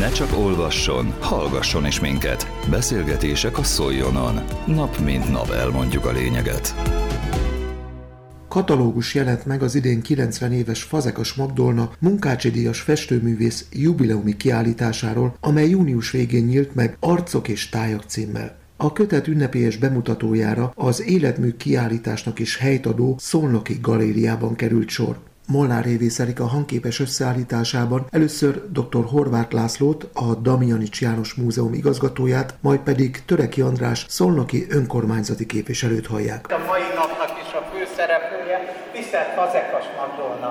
[0.00, 2.50] Ne csak olvasson, hallgasson is minket.
[2.70, 4.40] Beszélgetések a Szoljonon.
[4.66, 6.74] Nap mint nap elmondjuk a lényeget.
[8.48, 15.68] Katalógus jelent meg az idén 90 éves Fazekas Magdolna munkácsi díjas festőművész jubileumi kiállításáról, amely
[15.68, 18.58] június végén nyílt meg Arcok és tájak címmel.
[18.76, 25.18] A kötet ünnepélyes bemutatójára az életmű kiállításnak is helyt adó Szolnoki galériában került sor.
[25.50, 29.04] Molnár Révész Erika hangképes összeállításában először dr.
[29.12, 36.52] Horváth Lászlót, a Damianics János Múzeum igazgatóját, majd pedig Töreki András szolnoki önkormányzati képviselőt hallják.
[36.52, 38.58] A mai napnak is a főszereplője
[38.92, 40.50] tisztelt Fazekas Madonna.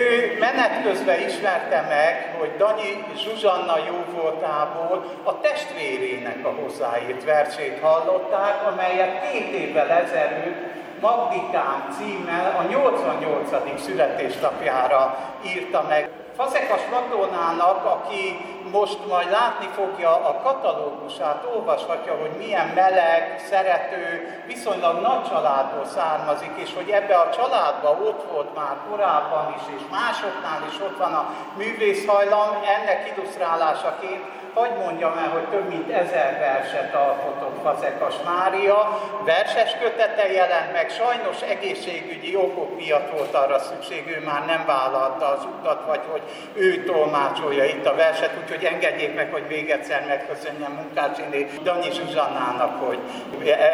[0.00, 0.04] Ő
[0.38, 2.92] menet közben ismerte meg, hogy Danyi
[3.22, 12.62] Zsuzsanna jóvoltából a testvérének a hozzáírt versét hallották, amelyet két évvel ezelőtt Magdikám címmel a
[12.62, 13.80] 88.
[13.80, 16.10] születésnapjára írta meg.
[16.36, 18.36] Fazekas Magdolnának, aki
[18.70, 24.04] most majd látni fogja a katalógusát, olvashatja, hogy milyen meleg, szerető,
[24.46, 29.82] viszonylag nagy családból származik, és hogy ebbe a családba ott volt már korábban is, és
[29.90, 36.38] másoknál is ott van a művészhajlam, ennek illusztrálásaként hogy mondjam el, hogy több mint ezer
[36.38, 44.16] verset alkotott Fazekas Mária, verses kötete jelent meg, sajnos egészségügyi okok miatt volt arra szükség,
[44.16, 46.22] ő már nem vállalta az utat, vagy hogy
[46.52, 52.86] ő tolmácsolja itt a verset, úgyhogy engedjék meg, hogy még egyszer megköszönjem Munkácsiné Danyi Zsuzsannának,
[52.86, 52.98] hogy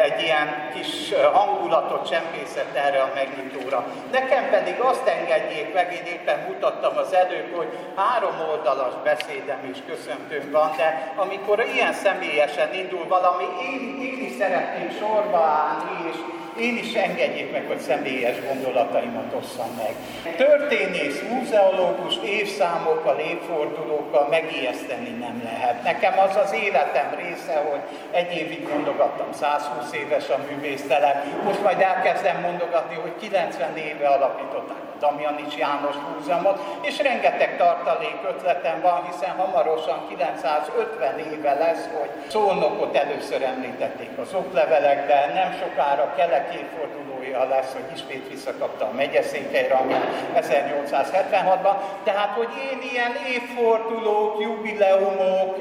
[0.03, 3.85] egy ilyen kis hangulatot csempészett erre a megnyitóra.
[4.11, 9.77] Nekem pedig azt engedjék meg, én éppen mutattam az előbb, hogy három oldalas beszédem és
[9.87, 16.17] köszöntőm van, de amikor ilyen személyesen indul valami, én, én is szeretnék sorba állni, és
[16.59, 19.93] én is engedjék meg, hogy személyes gondolataimat osszam meg.
[20.35, 25.83] Történész, múzeológus évszámokkal, évfordulókkal megijeszteni nem lehet.
[25.83, 31.81] Nekem az az életem része, hogy egy évig mondogattam, 120 éves a művésztelem, most majd
[31.81, 39.05] elkezdem mondogatni, hogy 90 éve alapították a Damjanics János Múzeumot, és rengeteg tartalék ötletem van,
[39.11, 47.43] hiszen hamarosan 950 éve lesz, hogy Szolnokot először említették az oklevelekben, nem sokára kelek évfordulója
[47.47, 51.75] lesz, hogy ismét visszakapta a megyeszékely rangját 1876-ban.
[52.03, 55.57] Tehát, hogy én ilyen évfordulók, jubileumok,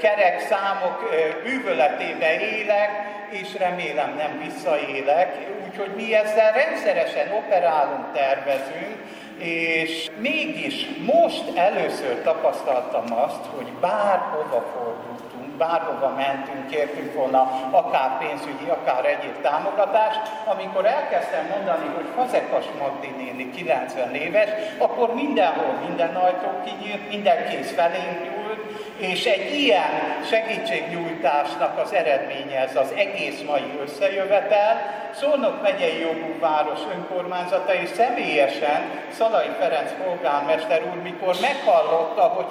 [0.00, 1.10] kerek számok
[1.44, 2.90] bűvöletében élek,
[3.30, 5.36] és remélem nem visszaélek,
[5.66, 8.96] úgyhogy mi ezzel rendszeresen operálunk, tervezünk,
[9.38, 15.16] és mégis most először tapasztaltam azt, hogy bárhova fordul
[15.64, 23.10] bárhova mentünk, kértünk volna akár pénzügyi, akár egyéb támogatást, amikor elkezdtem mondani, hogy Fazekas Magdi
[23.16, 24.48] néni 90 éves,
[24.78, 28.62] akkor mindenhol minden ajtó kinyílt, minden kész felénk nyúlt,
[28.96, 29.92] és egy ilyen
[30.30, 34.98] segítségnyújtásnak az eredménye ez az egész mai összejövetel.
[35.14, 42.46] Szolnok megyei jogú város önkormányzata és személyesen Szalai Ferenc polgármester úr, mikor meghallotta, hogy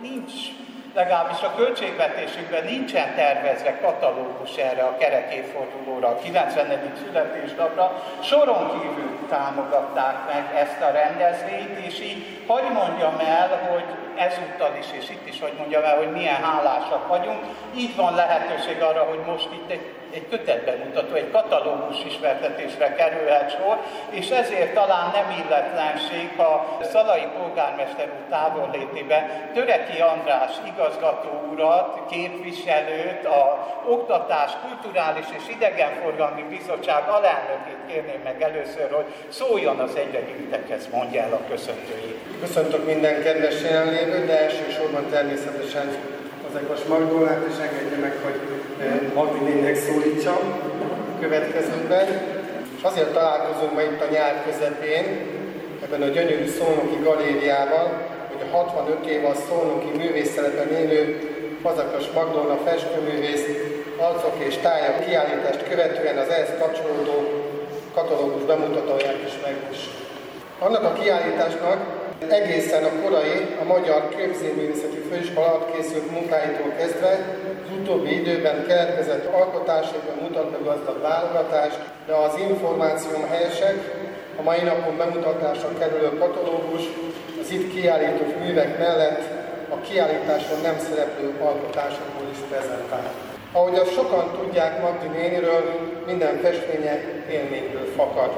[0.00, 0.32] nincs
[0.94, 6.92] legalábbis a költségvetésünkben nincsen tervezve katalógus erre a kerekéfordulóra, a 90.
[7.04, 13.84] születésnapra, soron kívül támogatták meg ezt a rendezvényt, és így hogy mondjam el, hogy
[14.16, 17.40] ezúttal is, és itt is hogy mondjam el, hogy milyen hálásak vagyunk.
[17.74, 23.76] Így van lehetőség arra, hogy most itt egy, egy kötetbemutató, egy katalógus ismertetésre kerülhet sor,
[24.10, 33.24] és ezért talán nem illetlenség, ha Szalai polgármester úr távollétében Töreki András igazgató urat, képviselőt,
[33.24, 40.88] a Oktatás, Kulturális és Idegenforgalmi Bizottság alelnökét kérném meg először, hogy szóljon az egyre gyűjtekhez,
[40.92, 42.18] mondja el a köszöntőjét.
[42.40, 44.40] Köszöntök minden kedves jelenlévőt, de
[44.90, 45.86] elsősorban természetesen
[46.48, 48.38] az Ekos Magdolát, és engedje meg, hogy
[48.80, 50.40] eh, Magdi szólítsam
[51.16, 52.06] a következőben.
[52.76, 55.04] És azért találkozunk ma itt a nyár közepén,
[55.84, 57.86] ebben a gyönyörű Szolnoki galériával,
[58.30, 61.02] hogy a 65 év a Szolnoki művészszerepen élő
[61.62, 63.46] Fazakas Magdolna festőművész
[63.96, 67.16] arcok és tájak kiállítást követően az ehhez kapcsolódó
[67.94, 69.78] katalógus bemutatóját is meg is.
[70.58, 77.08] Annak a kiállításnak Egészen a korai, a Magyar Képzőművészeti Főiskola alatt készült munkáitól kezdve
[77.64, 83.76] az utóbbi időben keletkezett alkotásokban mutat be gazdag válogatást, de az információm helyesek,
[84.38, 86.82] a mai napon bemutatásra kerülő katalógus
[87.42, 89.22] az itt kiállított művek mellett
[89.68, 93.12] a kiállításon nem szereplő alkotásokból is prezentál.
[93.52, 95.62] Ahogy azt sokan tudják Magdi néniről,
[96.06, 96.94] minden festménye
[97.30, 98.30] élményből fakad.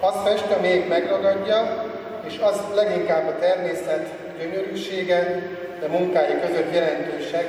[0.00, 1.86] Azt fest, még megragadja,
[2.26, 4.06] és az leginkább a természet
[4.38, 5.42] gyönyörűsége,
[5.80, 7.46] de munkái között jelentősek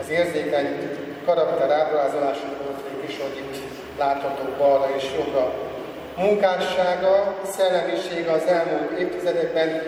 [0.00, 0.78] az érzékeny
[1.24, 3.62] karakter ábrázolású portrék is, hogy itt
[3.98, 5.52] láthatók balra és jobbra.
[6.16, 9.82] Munkássága, szellemisége az elmúlt évtizedekben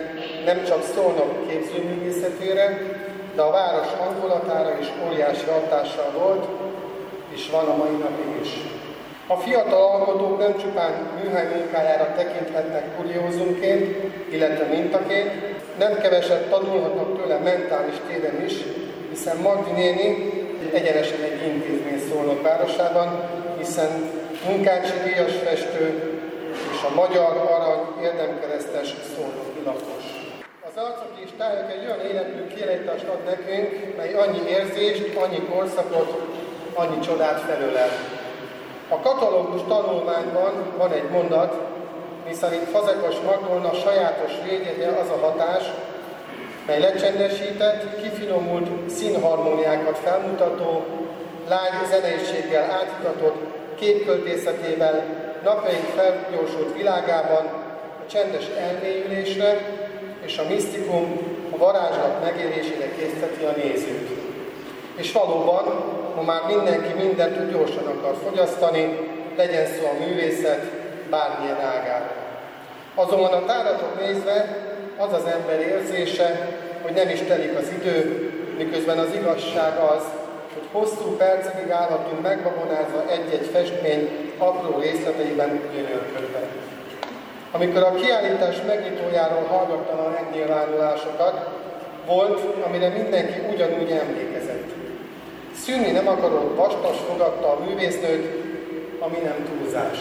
[0.45, 2.77] nem csak szólnak képzőművészetére,
[3.35, 6.47] de a város hangulatára is óriási hatással volt,
[7.29, 8.49] és van a mai napig is.
[9.31, 10.91] A fiatal alkotók nem csupán
[11.23, 13.95] műhely munkájára tekinthetnek kuriózumként,
[14.31, 15.31] illetve mintaként,
[15.77, 18.53] nem keveset tanulhatnak tőle mentális téren is,
[19.09, 20.31] hiszen Magdi néni
[20.73, 23.89] egyenesen egy intézmény szólnak városában, hiszen
[24.47, 24.91] munkácsi
[25.43, 25.85] festő
[26.73, 30.05] és a Magyar Arany érdemkeresztes szólnoki lakos.
[30.67, 36.21] Az arcok és tájak egy olyan életű kielejtást ad nekünk, mely annyi érzést, annyi korszakot,
[36.73, 37.89] annyi csodát felölel.
[38.91, 41.59] A katalógus tanulmányban van egy mondat,
[42.27, 45.63] miszerint Fazekas Magdolna sajátos védjegye az a hatás,
[46.65, 50.85] mely lecsendesített, kifinomult színharmóniákat felmutató,
[51.47, 53.41] lágy zeneiséggel átitatott
[53.79, 55.05] képköltészetével
[55.43, 59.57] napjaink felgyorsult világában a csendes elmélyülésre
[60.25, 61.17] és a misztikum
[61.51, 64.20] a varázslat megérésére készíteti a nézőt.
[65.01, 65.65] És valóban,
[66.15, 68.97] ma már mindenki mindent tud gyorsan akar fogyasztani,
[69.37, 70.63] legyen szó a művészet
[71.09, 72.21] bármilyen ágáról.
[72.95, 74.57] Azonban a táratot nézve
[74.97, 77.97] az az ember érzése, hogy nem is telik az idő,
[78.57, 80.03] miközben az igazság az,
[80.53, 86.41] hogy hosszú percekig állhatunk megbabonázva egy-egy festmény apró részleteiben gyönyörködve.
[87.51, 91.49] Amikor a kiállítás megnyitójáról hallgattam a megnyilvánulásokat,
[92.05, 94.30] volt, amire mindenki ugyanúgy emlékezett.
[95.65, 98.25] Szűnni nem akarott vastas fogadta a művésznőt,
[98.99, 99.97] ami nem túlzás.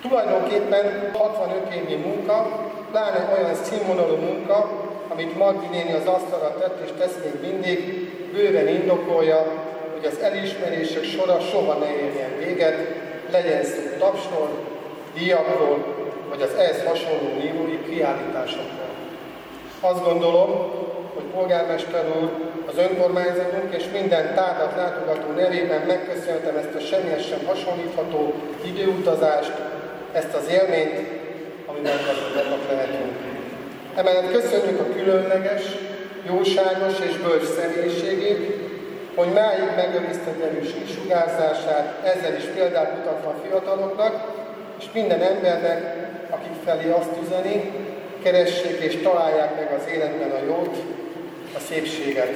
[0.00, 4.70] Tulajdonképpen 65 évi munka, pláne olyan színvonalú munka,
[5.08, 9.46] amit Magdi néni az asztalra tett és tesz még mindig, bőven indokolja,
[9.94, 12.76] hogy az elismerések sora soha ne érjen véget,
[13.30, 14.48] legyen szó tapsról,
[15.14, 15.84] díjakról,
[16.28, 18.90] vagy az ehhez hasonló írói kiállításokról.
[19.80, 20.70] Azt gondolom,
[21.16, 22.30] hogy polgármester úr,
[22.70, 28.34] az önkormányzatunk és minden tárgyat látogató nevében megköszönhetem ezt a semmihez sem hasonlítható
[28.64, 29.52] időutazást,
[30.12, 30.96] ezt az élményt,
[31.66, 33.12] amiben gazdagabbak lehetünk.
[33.94, 35.62] Emellett köszönjük a különleges,
[36.26, 38.42] jóságos és bölcs személyiségét,
[39.14, 44.14] hogy máig megőrizte erős sugárzását, ezzel is példát mutatva a fiataloknak,
[44.78, 45.96] és minden embernek,
[46.30, 47.72] akik felé azt üzeni,
[48.22, 50.76] keressék és találják meg az életben a jót,
[51.56, 52.34] a szépséget.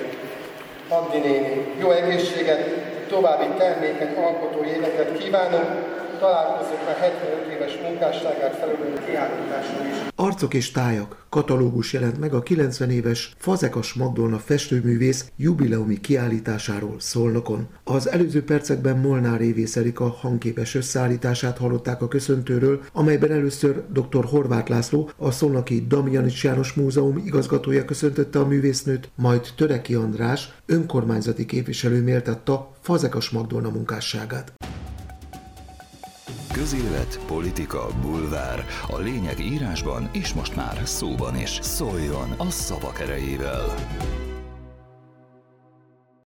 [0.88, 2.60] Magdi néni, jó egészséget,
[3.08, 9.96] további termékeny alkotó éveket kívánunk, találkozunk a 75 éves munkásságát felülő kiállításon is.
[10.14, 17.68] Arcok és tájak katalógus jelent meg a 90 éves Fazekas Magdolna festőművész jubileumi kiállításáról Szolnokon.
[17.84, 24.24] Az előző percekben Molnár Évész Erika hangképes összeállítását hallották a köszöntőről, amelyben először dr.
[24.24, 31.46] Horváth László, a Szolnoki Damjanics János Múzeum igazgatója köszöntötte a művésznőt, majd Töreki András, önkormányzati
[31.46, 34.59] képviselő méltatta Fazekas Magdolna munkásságát.
[36.60, 38.64] Közélet, politika, bulvár.
[38.88, 41.58] A lényeg írásban és most már szóban is.
[41.62, 43.74] Szóljon a szavak erejével!